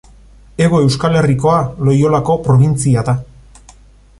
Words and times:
Hego 0.63 0.79
Euskal 0.85 1.17
Herrikoa 1.19 1.59
Loiolako 1.89 2.39
probintzia 2.49 3.05
da. 3.11 3.15